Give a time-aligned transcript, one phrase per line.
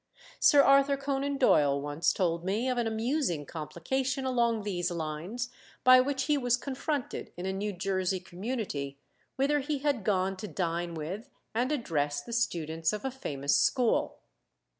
[0.39, 5.51] Sir Arthur Conan Doyle once told me of an amusing complication along these lines
[5.83, 8.97] by which he was confronted in a New Jersey community,
[9.35, 14.17] whither he had gone to dine with and address the students of a famous school.